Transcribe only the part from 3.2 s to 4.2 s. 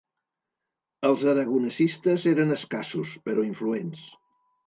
però influents.